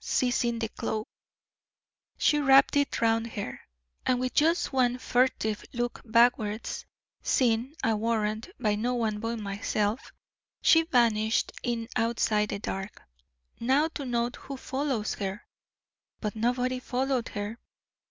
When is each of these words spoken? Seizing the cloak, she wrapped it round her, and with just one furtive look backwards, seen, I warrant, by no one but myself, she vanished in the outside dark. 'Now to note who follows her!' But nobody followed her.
Seizing 0.03 0.57
the 0.57 0.69
cloak, 0.69 1.07
she 2.17 2.39
wrapped 2.39 2.75
it 2.75 3.01
round 3.01 3.27
her, 3.33 3.61
and 4.03 4.19
with 4.19 4.33
just 4.33 4.73
one 4.73 4.97
furtive 4.97 5.63
look 5.73 6.01
backwards, 6.03 6.87
seen, 7.21 7.75
I 7.83 7.93
warrant, 7.93 8.49
by 8.59 8.73
no 8.73 8.95
one 8.95 9.19
but 9.19 9.37
myself, 9.37 10.11
she 10.59 10.81
vanished 10.85 11.51
in 11.61 11.81
the 11.83 11.89
outside 12.01 12.49
dark. 12.63 13.03
'Now 13.59 13.89
to 13.89 14.03
note 14.03 14.37
who 14.37 14.57
follows 14.57 15.13
her!' 15.13 15.45
But 16.19 16.35
nobody 16.35 16.79
followed 16.79 17.27
her. 17.29 17.59